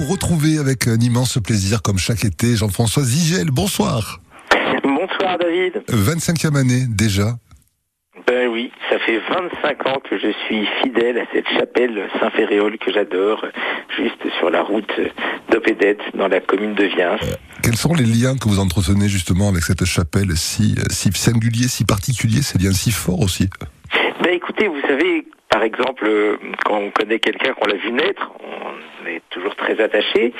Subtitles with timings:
[0.00, 2.56] vous retrouver avec un immense plaisir, comme chaque été.
[2.56, 4.20] Jean-François Zigel, bonsoir.
[4.82, 5.82] Bonsoir David.
[5.88, 7.36] 25e année déjà.
[8.26, 12.92] Ben oui, ça fait 25 ans que je suis fidèle à cette chapelle Saint-Féréol que
[12.92, 13.44] j'adore,
[13.96, 14.92] juste sur la route
[15.50, 17.16] d'Opédette, dans la commune de Viens.
[17.62, 21.84] Quels sont les liens que vous entretenez justement avec cette chapelle si, si singulier, si
[21.84, 23.50] particulier, ces liens si forts aussi?
[24.22, 26.08] Ben écoutez, vous savez, par exemple,
[26.64, 30.32] quand on connaît quelqu'un qu'on l'a vu naître, on est toujours très attaché.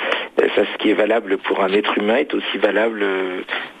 [0.55, 3.05] Ça, ce qui est valable pour un être humain est aussi valable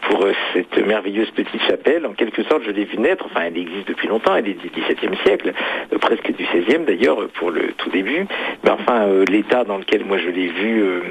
[0.01, 2.05] pour cette merveilleuse petite chapelle.
[2.05, 3.25] En quelque sorte, je l'ai vu naître.
[3.25, 4.35] Enfin, elle existe depuis longtemps.
[4.35, 5.53] Elle est du XVIIe siècle,
[5.93, 8.25] euh, presque du XVIe d'ailleurs pour le tout début.
[8.63, 11.01] Mais enfin, euh, l'état dans lequel moi je l'ai euh,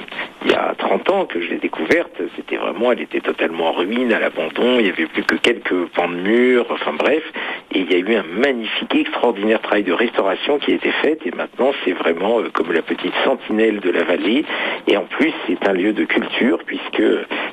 [0.45, 3.73] il y a 30 ans que je l'ai découverte, c'était vraiment, elle était totalement en
[3.75, 4.81] ruine, à l'abandon.
[4.81, 6.67] Il y avait plus que quelques pans de murs.
[6.69, 7.23] Enfin bref,
[7.73, 11.25] et il y a eu un magnifique, extraordinaire travail de restauration qui a été fait.
[11.25, 14.45] Et maintenant, c'est vraiment comme la petite sentinelle de la vallée.
[14.89, 17.05] Et en plus, c'est un lieu de culture puisque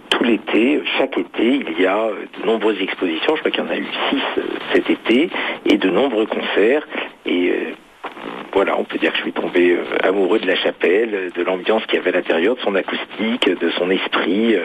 [0.10, 3.36] tout l'été, chaque été, il y a euh, de nombreuses expositions.
[3.36, 4.42] Je crois qu'il y en a eu six euh,
[4.74, 5.30] cet été
[5.66, 6.88] et de nombreux concerts.
[7.28, 7.74] Et euh,
[8.58, 11.94] voilà, on peut dire que je suis tombé amoureux de la chapelle, de l'ambiance qu'il
[11.94, 14.56] y avait à l'intérieur, de son acoustique, de son esprit,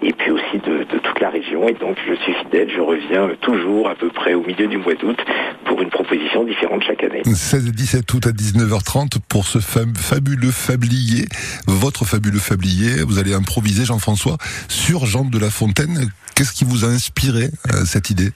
[0.00, 1.68] et puis aussi de, toute la région.
[1.68, 4.94] Et donc je suis fidèle, je reviens toujours à peu près au milieu du mois
[4.94, 5.18] d'août
[5.66, 7.20] pour une proposition différente chaque année.
[7.22, 11.26] 16 et 17 août à 19h30 pour ce fabuleux fablier,
[11.66, 13.02] votre fabuleux fablier.
[13.06, 16.08] Vous allez improviser, Jean-François, sur Jean de La Fontaine.
[16.34, 17.50] Qu'est-ce qui vous a inspiré
[17.84, 18.30] cette idée?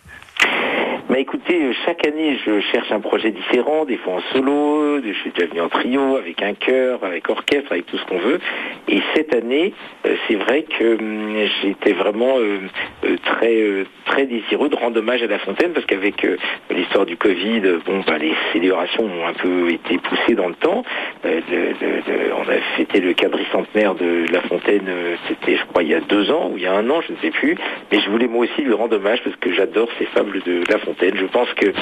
[1.19, 5.30] Bah écoutez, chaque année je cherche un projet différent, des fois en solo, je suis
[5.33, 8.38] déjà venu en trio, avec un chœur, avec orchestre, avec tout ce qu'on veut.
[8.86, 9.74] Et cette année,
[10.06, 12.61] euh, c'est vrai que hum, j'étais vraiment euh,
[13.05, 16.24] euh, très très désireux de rendre hommage à La Fontaine parce qu'avec
[16.70, 20.84] l'histoire du Covid, bon bah les célébrations ont un peu été poussées dans le temps.
[21.24, 24.89] on a fêté le quadricentenaire de La Fontaine,
[25.27, 27.12] c'était je crois il y a deux ans ou il y a un an, je
[27.12, 27.57] ne sais plus.
[27.90, 30.78] Mais je voulais moi aussi lui rendre hommage parce que j'adore ces fables de La
[30.78, 31.08] Fontaine.
[31.17, 31.73] Je pense que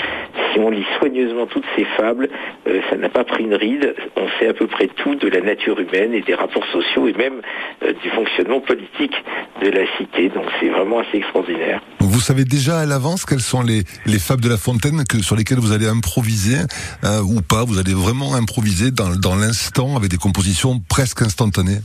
[0.53, 2.29] si on lit soigneusement toutes ces fables,
[2.67, 3.95] euh, ça n'a pas pris une ride.
[4.17, 7.13] On sait à peu près tout de la nature humaine et des rapports sociaux et
[7.13, 7.41] même
[7.83, 9.15] euh, du fonctionnement politique
[9.63, 10.29] de la cité.
[10.29, 11.81] Donc c'est vraiment assez extraordinaire.
[12.01, 13.85] Vous savez déjà à l'avance quelles sont les,
[14.19, 16.59] fables de La Fontaine sur lesquelles vous allez improviser
[17.05, 17.65] euh, ou pas?
[17.65, 21.81] Vous allez vraiment improviser dans, l'instant avec des compositions presque instantanées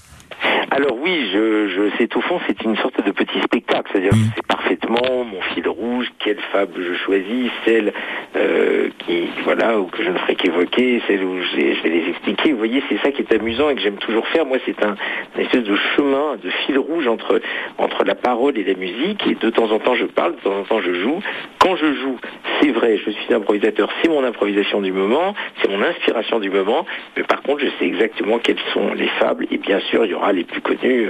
[0.73, 4.31] alors oui, je, je c'est au fond, c'est une sorte de petit spectacle, c'est-à-dire mmh.
[4.35, 7.94] c'est parfaitement mon fil rouge, quelle fable je choisis, celle
[8.35, 12.53] euh, qui, voilà, ou que je ne ferai qu'évoquer, celle où je, vais les expliquer.
[12.53, 14.45] Vous voyez, c'est ça qui est amusant et que j'aime toujours faire.
[14.47, 14.95] Moi, c'est un
[15.35, 17.40] une espèce de chemin, de fil rouge entre
[17.78, 19.25] entre la parole et la musique.
[19.28, 21.22] Et de temps en temps, je parle, de temps en temps, je joue.
[21.59, 22.17] Quand je joue,
[22.61, 26.85] c'est vrai, je suis improvisateur, c'est mon improvisation du moment, c'est mon inspiration du moment.
[27.16, 29.47] Mais par contre, je sais exactement quelles sont les fables.
[29.51, 31.09] Et bien sûr, il y aura les plus connues.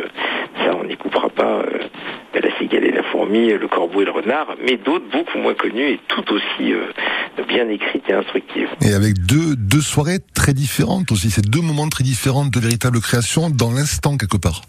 [0.63, 1.63] Ça, on n'y coupera pas.
[1.65, 1.87] Euh,
[2.41, 5.93] la cigale et la fourmi, le corbeau et le renard, mais d'autres beaucoup moins connus
[5.93, 6.85] et tout aussi euh,
[7.47, 8.69] bien écrites et instructives.
[8.81, 12.99] Et avec deux, deux soirées très différentes aussi, c'est deux moments très différents de véritable
[13.01, 14.61] création dans l'instant quelque part.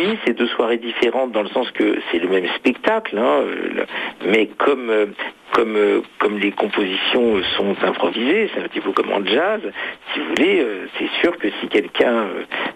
[0.00, 3.84] Oui, c'est deux soirées différentes dans le sens que c'est le même spectacle, hein, euh,
[4.26, 5.06] mais comme euh,
[5.52, 9.60] comme, euh, comme les compositions sont improvisées, c'est un petit peu comme en jazz,
[10.14, 10.64] si vous voulez,
[10.96, 12.28] c'est sûr que si quelqu'un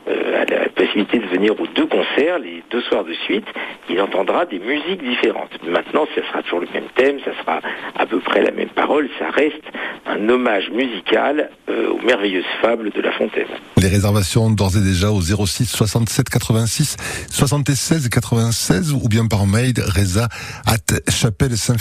[0.08, 3.46] a la possibilité de venir aux deux concerts, les deux soirs de suite,
[3.88, 5.52] il entendra des musiques différentes.
[5.64, 7.60] Maintenant, ça sera toujours le même thème, ça sera
[7.96, 9.62] à peu près la même parole, ça reste
[10.06, 13.46] un hommage musical aux merveilleuses fables de La Fontaine.
[13.76, 16.96] Les réservations d'ores et déjà au 06 67 86
[17.30, 20.28] 76 96 ou bien par mail reza
[20.66, 21.76] at chapelle saint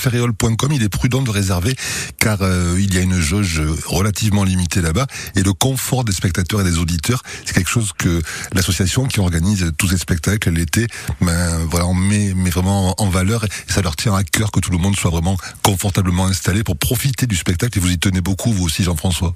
[0.72, 1.76] il est prudent de réserver
[2.20, 6.62] car euh, il y a une jauge relativement limitée là-bas et le confort des spectateurs
[6.62, 8.22] et des auditeurs, c'est quelque chose que
[8.54, 10.88] l'association qui organise tous ces spectacles l'été,
[11.22, 14.60] ben voilà, on met, met vraiment en valeur et ça leur tient à cœur que
[14.60, 18.22] tout le monde soit vraiment confortablement installé pour profiter du spectacle et vous y tenez
[18.22, 19.36] beaucoup vous aussi Jean-François.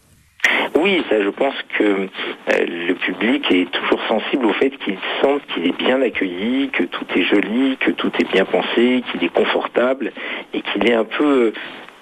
[0.88, 2.07] Oui, ça, je pense que euh,
[2.48, 7.04] le public est toujours sensible au fait qu'il sente qu'il est bien accueilli, que tout
[7.13, 10.13] est joli, que tout est bien pensé, qu'il est confortable
[10.54, 11.51] et qu'il est un peu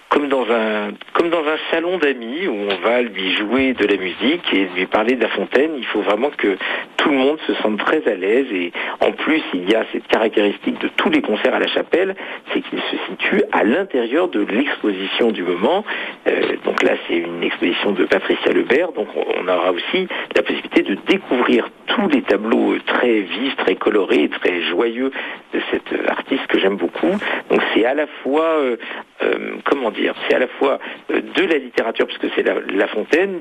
[0.10, 3.98] comme dans un comme dans un salon d'amis où on va lui jouer de la
[3.98, 6.58] musique et lui parler de la fontaine, il faut vraiment que
[6.98, 10.08] tout le monde se sente très à l'aise et en plus il y a cette
[10.08, 12.16] caractéristique de tous les concerts à la chapelle,
[12.54, 15.84] c'est qu'ils se situent à l'intérieur de l'exposition du moment.
[16.28, 20.84] Euh, donc là c'est une exposition de Patricia Lebert, donc on aura aussi la possibilité
[20.84, 25.12] de découvrir tous les tableaux très vifs, très colorés, très joyeux
[25.54, 27.12] de cette artiste que j'aime beaucoup.
[27.50, 28.78] Donc c'est à la fois euh,
[29.22, 30.80] euh, comment dire c'est à la fois
[31.12, 33.40] euh, de la littérature, puisque c'est la, Fontaine,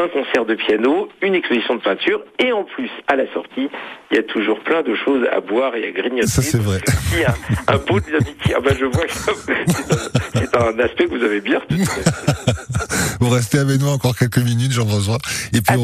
[0.00, 3.68] un concert de piano, une exposition de peinture, et en plus, à la sortie,
[4.10, 6.26] il y a toujours plein de choses à boire et à grignoter.
[6.26, 6.78] Ça, c'est vrai.
[7.12, 7.34] Il y a
[7.68, 8.18] un, pot de.
[8.54, 9.12] Ah ben, je vois que
[10.34, 11.60] c'est un, aspect que vous avez bien
[13.22, 15.18] Vous restez avec nous encore quelques minutes, Jean-François.
[15.52, 15.76] Et puis,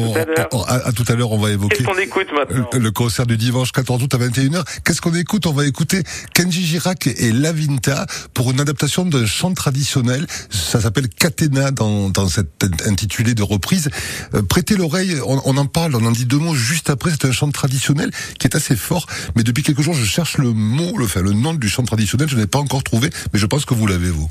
[0.67, 1.77] à, tout à l'heure, on va évoquer.
[1.77, 4.61] Qu'est-ce qu'on écoute maintenant le, concert du dimanche 14 août à 21h.
[4.83, 5.45] Qu'est-ce qu'on écoute?
[5.47, 6.03] On va écouter
[6.33, 10.27] Kenji Girac et Lavinta pour une adaptation d'un chant traditionnel.
[10.49, 13.89] Ça s'appelle Catena dans, dans cette intitulé de reprise.
[14.33, 17.11] Euh, prêtez l'oreille, on, on, en parle, on en dit deux mots juste après.
[17.11, 19.05] C'est un chant traditionnel qui est assez fort.
[19.37, 22.27] Mais depuis quelques jours, je cherche le mot, le, enfin, le nom du chant traditionnel.
[22.27, 24.29] Je n'ai pas encore trouvé, mais je pense que vous l'avez, vous.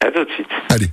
[0.00, 0.46] À tout de suite.
[0.70, 0.90] Allez.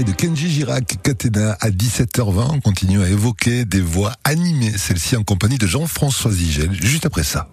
[0.00, 2.52] De Kenji Girac, Catena à 17h20.
[2.54, 7.24] On continue à évoquer des voix animées, celle-ci en compagnie de Jean-François Zigel, juste après
[7.24, 7.48] ça.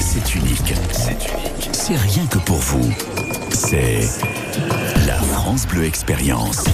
[0.00, 1.70] C'est unique, c'est unique.
[1.72, 2.90] C'est rien que pour vous.
[3.52, 4.08] c'est
[5.06, 6.64] la France Bleu Expérience.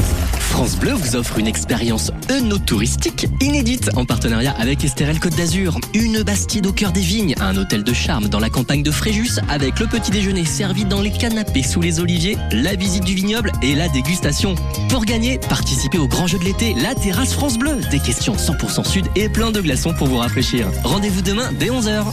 [0.52, 5.78] France Bleu vous offre une expérience œnotouristique inédite en partenariat avec Estérel Côte d'Azur.
[5.94, 9.40] Une bastide au cœur des vignes, un hôtel de charme dans la campagne de Fréjus
[9.48, 13.50] avec le petit déjeuner servi dans les canapés sous les oliviers, la visite du vignoble
[13.62, 14.54] et la dégustation.
[14.90, 17.80] Pour gagner, participez au grand jeu de l'été, la terrasse France Bleu.
[17.90, 20.68] Des questions 100% sud et plein de glaçons pour vous rafraîchir.
[20.84, 22.04] Rendez-vous demain dès 11h.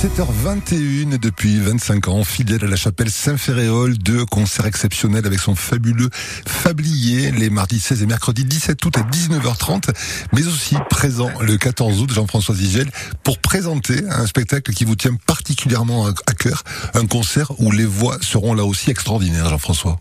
[0.00, 6.08] 17h21 depuis 25 ans, fidèle à la chapelle Saint-Féréol, deux concerts exceptionnels avec son fabuleux
[6.46, 9.90] Fablier les mardis 16 et mercredi 17 août à 19h30,
[10.32, 12.90] mais aussi présent le 14 août, Jean-François Zigel,
[13.24, 16.62] pour présenter un spectacle qui vous tient particulièrement à cœur,
[16.94, 19.98] un concert où les voix seront là aussi extraordinaires, Jean-François.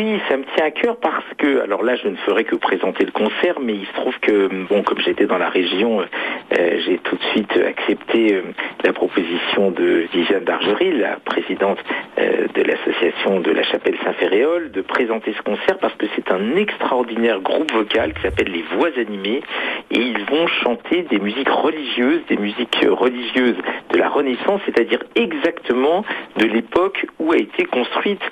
[0.00, 3.04] Oui, ça me tient à cœur parce que, alors là, je ne ferai que présenter
[3.04, 6.96] le concert, mais il se trouve que, bon, comme j'étais dans la région, euh, j'ai
[7.04, 8.42] tout de suite accepté euh,
[8.82, 11.78] la proposition de Viviane Dargerie, la présidente
[12.18, 16.56] euh, de l'association de la Chapelle Saint-Féréol, de présenter ce concert parce que c'est un
[16.56, 19.42] extraordinaire groupe vocal qui s'appelle les Voix animées.
[19.90, 23.58] Et ils vont chanter des musiques religieuses, des musiques religieuses
[23.90, 26.06] de la Renaissance, c'est-à-dire exactement
[26.38, 28.22] de l'époque où a été construite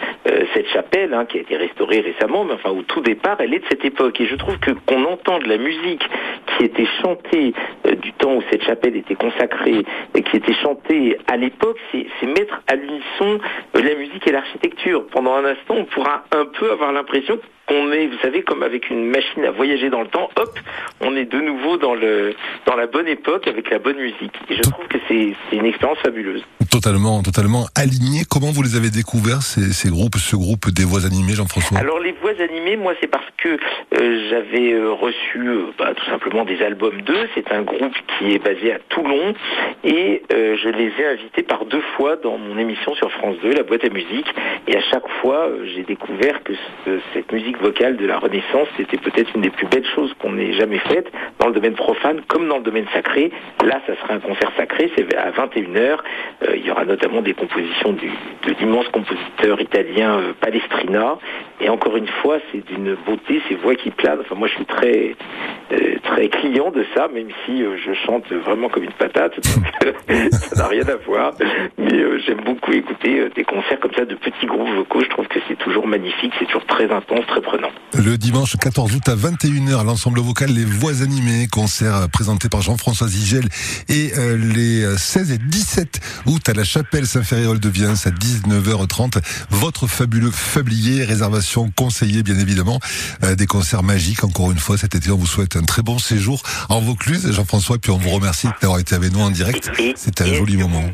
[0.55, 3.61] cette chapelle, hein, qui a été restaurée récemment, mais enfin au tout départ, elle est
[3.61, 4.21] de cette époque.
[4.21, 6.03] Et je trouve que qu'on entend de la musique
[6.57, 7.53] qui était chantée
[8.03, 9.85] du temps où cette chapelle était consacrée
[10.15, 13.39] et qui était chantée à l'époque, c'est mettre à l'unisson
[13.75, 15.07] la musique et l'architecture.
[15.07, 17.39] Pendant un instant, on pourra un peu avoir l'impression
[17.69, 20.59] qu'on est, vous savez, comme avec une machine à voyager dans le temps, hop,
[21.01, 22.35] on est de nouveau dans le
[22.67, 24.33] dans la bonne époque avec la bonne musique.
[24.49, 26.43] Et je trouve que c'est une expérience fabuleuse.
[26.71, 28.23] Totalement, totalement aligné.
[28.29, 31.35] Comment vous les avez découverts ces, ces groupes, ce groupe des voix animées,
[31.77, 36.05] Alors les voix animées, moi c'est parce que euh, j'avais euh, reçu euh, bah, tout
[36.07, 37.29] simplement des albums d'eux.
[37.35, 39.35] C'est un groupe qui est basé à Toulon
[39.85, 43.63] et je les ai invités par deux fois dans mon émission sur France 2, la
[43.63, 44.27] boîte à musique.
[44.67, 46.53] Et à chaque fois, j'ai découvert que
[47.15, 50.53] cette musique vocale de la Renaissance, c'était peut-être une des plus belles choses qu'on ait
[50.53, 53.31] jamais faites dans le domaine profane comme dans le domaine sacré.
[53.65, 55.79] Là, ça sera un concert sacré, c'est à 21h.
[55.79, 61.19] Euh, il y aura notamment des compositions de l'immense compositeur italien euh, Palestrina.
[61.61, 64.21] Et encore une fois, c'est d'une beauté, ces voix qui planent.
[64.21, 65.17] Enfin, moi, je suis très,
[65.73, 69.35] euh, très client de ça, même si je chante vraiment comme une patate.
[70.33, 71.33] ça n'a rien à voir.
[71.77, 75.01] Mais j'aime beaucoup écouter des concerts comme ça de petits groupes vocaux.
[75.01, 77.41] Je trouve que c'est toujours magnifique, c'est toujours très intense, très
[77.95, 83.09] le dimanche 14 août à 21h, l'ensemble vocal Les Voix Animées, concert présenté par Jean-François
[83.09, 83.49] Zigel
[83.89, 89.23] et euh, les 16 et 17 août à la chapelle Saint-Féréol de Viens à 19h30.
[89.51, 92.81] Votre fabuleux fablier, réservation conseillée bien évidemment,
[93.25, 95.11] euh, des concerts magiques encore une fois cet été.
[95.11, 98.79] On vous souhaite un très bon séjour en Vaucluse, Jean-François, puis on vous remercie d'avoir
[98.79, 99.71] été avec nous en direct.
[99.97, 100.85] C'était un joli moment.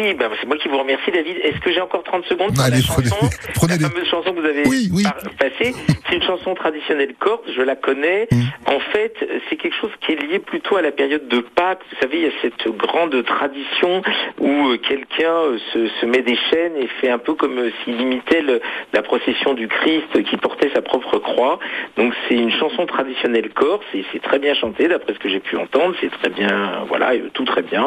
[0.00, 1.36] Oui, ben, c'est moi qui vous remercie, David.
[1.42, 3.16] Est-ce que j'ai encore 30 secondes pour Allez, la chanson
[3.54, 5.02] prenez, La fameuse chanson que vous avez oui, oui.
[5.38, 5.74] passée.
[6.08, 8.26] C'est une chanson traditionnelle corse, je la connais.
[8.30, 8.40] Mm.
[8.66, 9.14] En fait,
[9.48, 11.82] c'est quelque chose qui est lié plutôt à la période de Pâques.
[11.90, 14.02] Vous savez, il y a cette grande tradition
[14.38, 17.70] où euh, quelqu'un euh, se, se, met des chaînes et fait un peu comme euh,
[17.84, 18.60] s'il imitait le,
[18.92, 21.58] la procession du Christ qui portait sa propre croix.
[21.96, 25.40] Donc c'est une chanson traditionnelle corse et c'est très bien chanté d'après ce que j'ai
[25.40, 25.94] pu entendre.
[26.00, 27.84] C'est très bien, voilà, tout très bien.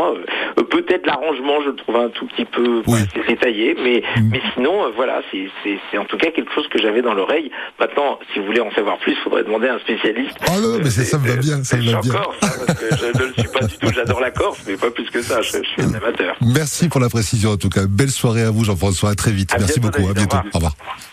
[0.69, 2.81] Peut-être l'arrangement, je le trouve un tout petit peu
[3.27, 4.29] détaillé, mais, mm.
[4.31, 7.51] mais sinon, euh, voilà, c'est en tout cas quelque chose que j'avais dans l'oreille.
[7.79, 10.37] Maintenant, si vous voulez en savoir plus, il faudrait demander à un spécialiste.
[10.47, 12.13] Ah non, mais ça me va bien, ça me va bien.
[12.13, 14.75] Corse, hein, parce que je ne le suis pas du tout, j'adore la Corse, mais
[14.75, 16.35] pas plus que ça, je, suis un amateur.
[16.41, 17.85] Merci pour la précision en tout cas.
[17.87, 19.53] Belle soirée à vous Jean-François, à très vite.
[19.57, 20.37] Merci beaucoup, à bientôt.
[20.53, 20.73] Au revoir.